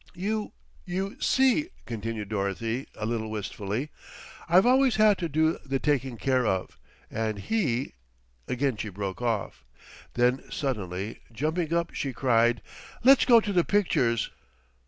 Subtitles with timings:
[0.15, 3.91] "You you see," continued Dorothy a little wistfully,
[4.49, 6.79] "I've always had to do the taking care of,
[7.11, 7.93] and he"
[8.53, 9.63] Again she broke off.
[10.15, 12.63] Then suddenly jumping up she cried,
[13.03, 14.31] "Let's go to the pictures.